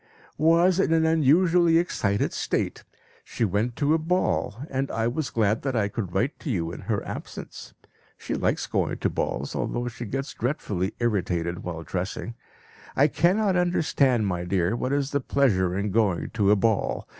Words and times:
"...¬Ýwas 0.39 0.83
in 0.83 0.93
an 0.93 1.05
unusually 1.05 1.77
excited 1.77 2.33
state. 2.33 2.83
She 3.23 3.45
went 3.45 3.75
to 3.75 3.93
a 3.93 3.99
ball, 3.99 4.63
and 4.71 4.89
I 4.89 5.07
was 5.07 5.29
glad 5.29 5.61
that 5.61 5.75
I 5.75 5.89
could 5.89 6.11
write 6.11 6.39
to 6.39 6.49
you 6.49 6.71
in 6.71 6.81
her 6.81 7.05
absence. 7.07 7.75
She 8.17 8.33
likes 8.33 8.65
going 8.65 8.97
to 8.97 9.11
balls, 9.11 9.55
although 9.55 9.87
she 9.89 10.05
gets 10.05 10.33
dreadfully 10.33 10.95
irritated 10.99 11.61
while 11.61 11.83
dressing. 11.83 12.33
I 12.95 13.09
cannot 13.09 13.55
understand, 13.55 14.25
my 14.25 14.43
dear, 14.43 14.75
what 14.75 14.91
is 14.91 15.11
the 15.11 15.21
pleasure 15.21 15.77
in 15.77 15.91
going 15.91 16.31
to 16.31 16.49
a 16.49 16.55
ball. 16.55 17.07